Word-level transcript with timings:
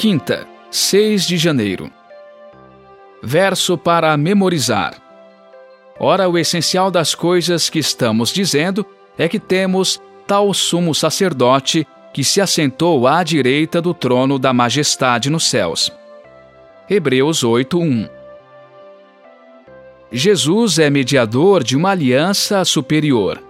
Quinta, 0.00 0.48
6 0.70 1.26
de 1.26 1.36
janeiro. 1.36 1.90
Verso 3.22 3.76
para 3.76 4.16
memorizar. 4.16 4.94
Ora, 5.98 6.26
o 6.26 6.38
essencial 6.38 6.90
das 6.90 7.14
coisas 7.14 7.68
que 7.68 7.78
estamos 7.78 8.32
dizendo 8.32 8.86
é 9.18 9.28
que 9.28 9.38
temos 9.38 10.00
tal 10.26 10.54
sumo 10.54 10.94
sacerdote 10.94 11.86
que 12.14 12.24
se 12.24 12.40
assentou 12.40 13.06
à 13.06 13.22
direita 13.22 13.78
do 13.82 13.92
trono 13.92 14.38
da 14.38 14.54
majestade 14.54 15.28
nos 15.28 15.46
céus. 15.50 15.92
Hebreus 16.88 17.44
8:1. 17.44 18.08
Jesus 20.10 20.78
é 20.78 20.88
mediador 20.88 21.62
de 21.62 21.76
uma 21.76 21.90
aliança 21.90 22.64
superior. 22.64 23.49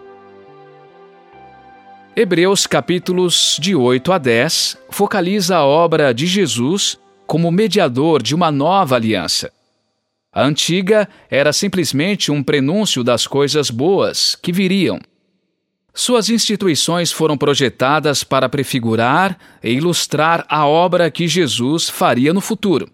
Hebreus 2.17 2.67
capítulos 2.67 3.57
de 3.61 3.75
8 3.75 4.13
a 4.13 4.19
10 4.19 4.79
focaliza 4.91 5.57
a 5.57 5.65
obra 5.65 6.13
de 6.13 6.27
Jesus 6.27 6.99
como 7.25 7.53
mediador 7.53 8.21
de 8.21 8.35
uma 8.35 8.51
nova 8.51 8.97
aliança. 8.97 9.53
A 10.33 10.45
antiga 10.45 11.09
era 11.31 11.53
simplesmente 11.53 12.33
um 12.33 12.43
prenúncio 12.43 13.05
das 13.05 13.29
coisas 13.29 13.71
boas 13.71 14.35
que 14.35 14.53
viriam. 14.53 15.01
Suas 15.95 16.29
instituições 16.29 17.13
foram 17.13 17.39
projetadas 17.39 18.25
para 18.25 18.49
prefigurar 18.49 19.39
e 19.63 19.71
ilustrar 19.71 20.45
a 20.49 20.67
obra 20.67 21.11
que 21.11 21.29
Jesus 21.29 21.89
faria 21.89 22.35
no 22.35 22.41
futuro. 22.41 22.91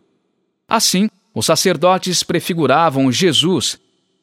Assim, 0.68 1.08
os 1.34 1.46
sacerdotes 1.46 2.22
prefiguravam 2.22 3.10
Jesus 3.10 3.78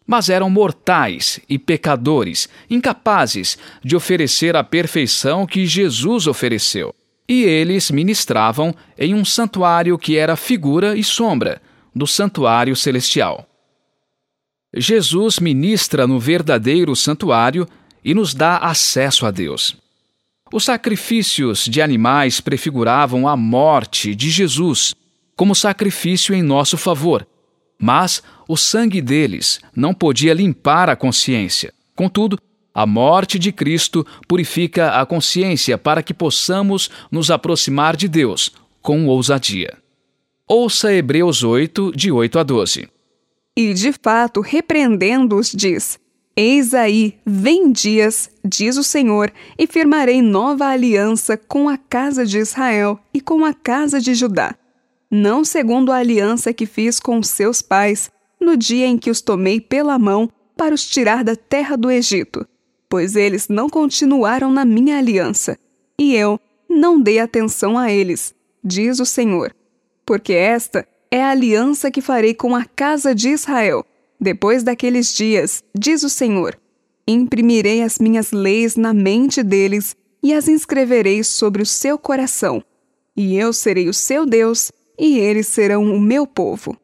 mas 0.06 0.30
eram 0.30 0.50
mortais 0.50 1.40
e 1.50 1.58
pecadores, 1.58 2.50
incapazes 2.70 3.58
de 3.84 3.96
oferecer 3.96 4.56
a 4.56 4.64
perfeição 4.64 5.46
que 5.46 5.66
Jesus 5.66 6.28
ofereceu. 6.28 6.94
E 7.28 7.44
eles 7.44 7.90
ministravam 7.90 8.76
em 8.98 9.14
um 9.14 9.23
santuário 9.23 9.98
que 9.98 10.18
era 10.18 10.36
figura 10.36 10.95
e 10.98 11.04
sombra 11.04 11.62
do 11.95 12.06
santuário 12.06 12.76
celestial. 12.76 13.48
Jesus 14.76 15.40
ministra 15.40 16.06
no 16.06 16.20
verdadeiro 16.20 16.95
santuário 16.95 17.67
e 18.04 18.14
nos 18.14 18.34
dá 18.34 18.58
acesso 18.58 19.26
a 19.26 19.32
Deus. 19.32 19.78
Os 20.52 20.66
sacrifícios 20.66 21.66
de 21.66 21.82
animais 21.82 22.42
prefiguravam 22.42 23.28
a 23.28 23.38
morte 23.38 24.14
de 24.14 24.30
Jesus 24.30 24.94
como 25.36 25.56
sacrifício 25.56 26.36
em 26.36 26.44
nosso 26.44 26.78
favor 26.78 27.26
mas 27.80 28.24
o 28.48 28.56
sangue 28.56 29.02
deles 29.02 29.60
não 29.76 29.94
podia 29.94 30.34
limpar 30.34 30.90
a 30.90 30.96
consciência. 30.96 31.74
Contudo, 31.96 32.38
a 32.74 32.86
morte 32.86 33.38
de 33.38 33.52
Cristo 33.52 34.06
purifica 34.28 35.00
a 35.00 35.06
consciência 35.06 35.78
para 35.78 36.02
que 36.02 36.14
possamos 36.14 36.90
nos 37.12 37.30
aproximar 37.30 37.96
de 37.96 38.08
Deus 38.08 38.52
com 38.82 39.06
ousadia. 39.08 39.78
Ouça 40.48 40.92
Hebreus 40.92 41.44
8, 41.44 41.92
de 41.96 42.12
8 42.12 42.40
a 42.40 42.44
12. 42.44 42.90
E 43.56 43.74
de 43.74 43.94
fato, 43.94 44.42
repreendendo-os, 44.42 45.52
diz: 45.52 46.00
Eis 46.36 46.74
aí, 46.74 47.18
vem 47.26 47.72
dias, 47.72 48.30
diz 48.44 48.76
o 48.76 48.84
Senhor, 48.84 49.32
e 49.58 49.68
firmarei 49.68 50.22
nova 50.22 50.66
aliança 50.66 51.38
com 51.38 51.70
a 51.70 51.78
casa 51.78 52.26
de 52.26 52.40
Israel 52.40 53.00
e 53.14 53.22
com 53.22 53.46
a 53.46 53.54
casa 53.54 54.02
de 54.02 54.16
Judá 54.16 54.56
não 55.14 55.45
segundo 55.45 55.92
a 55.92 55.97
aliança 55.97 56.52
que 56.52 56.66
fiz 56.66 57.00
com 57.00 57.22
seus 57.22 57.61
pais, 57.61 58.09
no 58.42 58.58
dia 58.58 58.88
em 58.88 58.97
que 58.97 59.11
os 59.11 59.22
tomei 59.22 59.61
pela 59.61 60.00
mão 60.00 60.28
para 60.58 60.73
os 60.73 60.88
tirar 60.88 61.23
da 61.23 61.36
terra 61.36 61.75
do 61.75 61.92
Egito, 61.92 62.44
pois 62.89 63.16
eles 63.16 63.47
não 63.47 63.70
continuaram 63.70 64.52
na 64.52 64.66
minha 64.66 64.97
aliança, 64.97 65.55
e 66.00 66.16
eu 66.16 66.39
não 66.67 67.00
dei 67.00 67.20
atenção 67.20 67.78
a 67.78 67.92
eles, 67.92 68.33
diz 68.64 69.00
o 69.00 69.05
Senhor. 69.05 69.55
Porque 70.03 70.33
esta 70.33 70.83
é 71.11 71.23
a 71.23 71.30
aliança 71.30 71.92
que 71.92 72.02
farei 72.02 72.33
com 72.33 72.55
a 72.55 72.65
casa 72.65 73.14
de 73.14 73.30
Israel. 73.30 73.86
Depois 74.20 74.64
daqueles 74.64 75.14
dias, 75.15 75.64
diz 75.77 76.02
o 76.02 76.09
Senhor, 76.09 76.59
imprimirei 77.08 77.83
as 77.83 77.99
minhas 77.99 78.32
leis 78.32 78.76
na 78.76 78.93
mente 78.95 79.43
deles 79.43 79.95
e 80.23 80.33
as 80.33 80.48
inscreverei 80.48 81.23
sobre 81.23 81.61
o 81.61 81.65
seu 81.67 81.99
coração. 81.99 82.64
E 83.15 83.38
eu 83.38 83.54
serei 83.54 83.88
o 83.88 83.93
seu 83.93 84.26
Deus 84.26 84.71
e 85.03 85.19
eles 85.19 85.47
serão 85.47 85.83
o 85.93 85.99
meu 85.99 86.25
povo. 86.25 86.77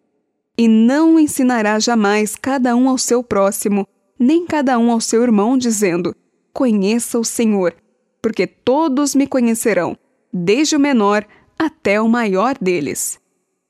E 0.57 0.68
não 0.68 1.18
ensinará 1.18 1.80
jamais 1.80 2.35
cada 2.35 2.75
um 2.75 2.90
ao 2.90 2.97
seu 2.97 3.24
próximo, 3.24 3.88
nem 4.19 4.46
cada 4.46 4.78
um 4.78 4.91
ao 4.91 5.00
seu 5.00 5.24
irmão, 5.24 5.57
dizendo: 5.57 6.13
Conheça 6.52 7.18
o 7.18 7.24
Senhor, 7.24 7.74
porque 8.22 8.46
todos 8.46 9.16
me 9.16 9.25
conhecerão, 9.25 9.97
desde 10.34 10.75
o 10.75 10.80
menor 10.80 11.25
até 11.57 12.02
o 12.02 12.09
maior 12.09 12.57
deles. 12.59 13.18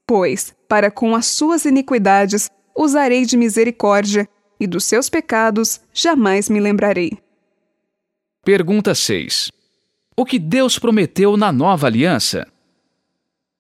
Pois, 0.08 0.56
para 0.68 0.90
com 0.90 1.16
as 1.16 1.28
suas 1.28 1.66
iniquidades, 1.66 2.50
usarei 2.76 3.26
de 3.26 3.38
misericórdia, 3.38 4.28
e 4.60 4.66
dos 4.66 4.84
seus 4.84 5.10
pecados 5.10 5.80
jamais 5.94 6.50
me 6.50 6.60
lembrarei. 6.60 7.20
Pergunta 8.44 8.96
6. 8.96 9.52
O 10.18 10.26
que 10.26 10.40
Deus 10.40 10.80
prometeu 10.80 11.38
na 11.38 11.52
nova 11.52 11.86
aliança? 11.86 12.48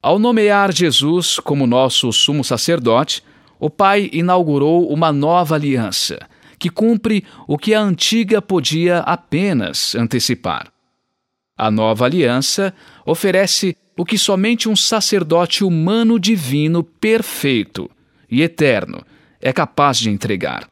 Ao 0.01 0.17
nomear 0.17 0.73
Jesus 0.73 1.39
como 1.39 1.67
nosso 1.67 2.11
sumo 2.13 2.41
sacerdote, 2.41 3.21
o 3.59 3.69
Pai 3.69 4.09
inaugurou 4.13 4.89
uma 4.89 5.11
nova 5.11 5.55
aliança, 5.55 6.17
que 6.57 6.69
cumpre 6.69 7.25
o 7.45 7.57
que 7.57 7.73
a 7.73 7.81
antiga 7.81 8.41
podia 8.41 8.99
apenas 8.99 9.95
antecipar. 9.95 10.71
A 11.57 11.69
nova 11.69 12.05
aliança 12.05 12.73
oferece 13.05 13.75
o 13.97 14.05
que 14.05 14.17
somente 14.17 14.69
um 14.69 14.75
sacerdote 14.75 15.65
humano 15.65 16.17
divino 16.17 16.81
perfeito 16.81 17.91
e 18.31 18.41
eterno 18.41 19.03
é 19.41 19.51
capaz 19.51 19.97
de 19.97 20.09
entregar. 20.09 20.69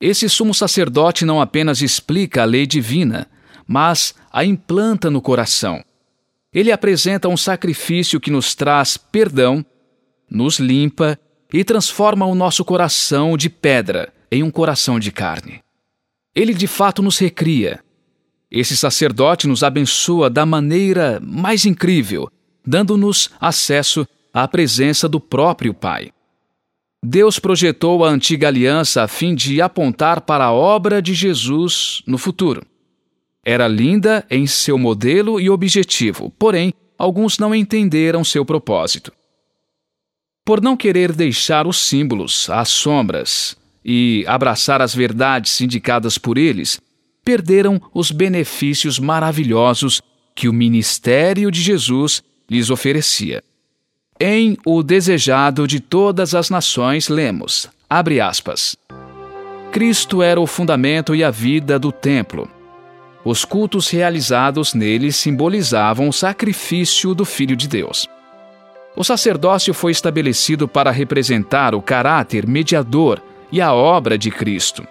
Esse 0.00 0.26
sumo 0.30 0.54
sacerdote 0.54 1.26
não 1.26 1.38
apenas 1.38 1.82
explica 1.82 2.40
a 2.42 2.46
lei 2.46 2.66
divina, 2.66 3.28
mas 3.66 4.14
a 4.32 4.42
implanta 4.42 5.10
no 5.10 5.20
coração 5.20 5.84
ele 6.52 6.70
apresenta 6.70 7.28
um 7.28 7.36
sacrifício 7.36 8.20
que 8.20 8.30
nos 8.30 8.54
traz 8.54 8.96
perdão, 8.96 9.64
nos 10.30 10.58
limpa 10.58 11.18
e 11.52 11.64
transforma 11.64 12.26
o 12.26 12.34
nosso 12.34 12.64
coração 12.64 13.36
de 13.36 13.48
pedra 13.48 14.12
em 14.30 14.42
um 14.42 14.50
coração 14.50 14.98
de 14.98 15.10
carne. 15.10 15.60
Ele 16.34 16.54
de 16.54 16.66
fato 16.66 17.02
nos 17.02 17.18
recria. 17.18 17.80
Esse 18.50 18.76
sacerdote 18.76 19.46
nos 19.46 19.62
abençoa 19.62 20.28
da 20.28 20.44
maneira 20.44 21.20
mais 21.22 21.64
incrível, 21.64 22.30
dando-nos 22.66 23.30
acesso 23.40 24.06
à 24.32 24.46
presença 24.46 25.08
do 25.08 25.18
próprio 25.18 25.72
Pai. 25.72 26.10
Deus 27.04 27.38
projetou 27.38 28.04
a 28.04 28.08
antiga 28.08 28.48
aliança 28.48 29.02
a 29.02 29.08
fim 29.08 29.34
de 29.34 29.60
apontar 29.60 30.20
para 30.20 30.44
a 30.44 30.52
obra 30.52 31.02
de 31.02 31.14
Jesus 31.14 32.02
no 32.06 32.16
futuro. 32.16 32.64
Era 33.44 33.66
linda 33.66 34.24
em 34.30 34.46
seu 34.46 34.78
modelo 34.78 35.40
e 35.40 35.50
objetivo, 35.50 36.32
porém, 36.38 36.72
alguns 36.96 37.38
não 37.38 37.52
entenderam 37.52 38.22
seu 38.22 38.44
propósito. 38.44 39.12
Por 40.44 40.60
não 40.60 40.76
querer 40.76 41.12
deixar 41.12 41.66
os 41.66 41.78
símbolos, 41.78 42.48
as 42.50 42.68
sombras 42.68 43.56
e 43.84 44.24
abraçar 44.28 44.80
as 44.80 44.94
verdades 44.94 45.60
indicadas 45.60 46.18
por 46.18 46.38
eles, 46.38 46.80
perderam 47.24 47.80
os 47.92 48.12
benefícios 48.12 49.00
maravilhosos 49.00 50.00
que 50.36 50.48
o 50.48 50.52
ministério 50.52 51.50
de 51.50 51.60
Jesus 51.60 52.22
lhes 52.48 52.70
oferecia. 52.70 53.42
Em 54.20 54.56
O 54.64 54.84
Desejado 54.84 55.66
de 55.66 55.80
Todas 55.80 56.32
as 56.32 56.48
Nações, 56.48 57.08
lemos, 57.08 57.68
abre 57.90 58.20
aspas, 58.20 58.76
Cristo 59.72 60.22
era 60.22 60.40
o 60.40 60.46
fundamento 60.46 61.12
e 61.12 61.24
a 61.24 61.30
vida 61.30 61.76
do 61.76 61.90
templo 61.90 62.48
os 63.24 63.44
cultos 63.44 63.88
realizados 63.88 64.74
nele 64.74 65.12
simbolizavam 65.12 66.08
o 66.08 66.12
sacrifício 66.12 67.14
do 67.14 67.24
Filho 67.24 67.56
de 67.56 67.68
Deus. 67.68 68.08
O 68.96 69.04
sacerdócio 69.04 69.72
foi 69.72 69.92
estabelecido 69.92 70.68
para 70.68 70.90
representar 70.90 71.74
o 71.74 71.80
caráter 71.80 72.46
mediador 72.46 73.22
e 73.50 73.60
a 73.60 73.72
obra 73.72 74.18
de 74.18 74.30
Cristo. 74.30 74.86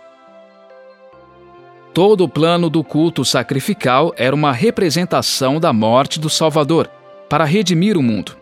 Todo 1.94 2.24
o 2.24 2.30
plano 2.30 2.70
do 2.70 2.84
culto 2.84 3.26
sacrificial 3.26 4.14
era 4.16 4.34
uma 4.34 4.54
representação 4.54 5.60
da 5.60 5.74
morte 5.74 6.20
do 6.20 6.30
Salvador, 6.30 6.90
para 7.30 7.46
redimir 7.46 7.98
o 7.98 8.04
mundo. 8.04 8.36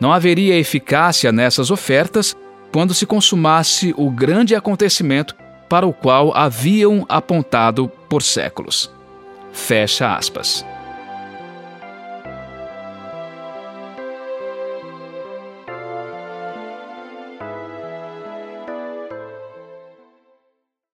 Não 0.00 0.12
haveria 0.12 0.58
eficácia 0.58 1.30
nessas 1.30 1.70
ofertas 1.70 2.36
quando 2.72 2.92
se 2.92 3.06
consumasse 3.06 3.94
o 3.96 4.10
grande 4.10 4.54
acontecimento 4.54 5.34
para 5.68 5.86
o 5.86 5.92
qual 5.92 6.32
haviam 6.34 7.04
apontado 7.08 7.88
por 8.08 8.22
séculos. 8.22 8.90
Fecha 9.52 10.16
aspas. 10.16 10.64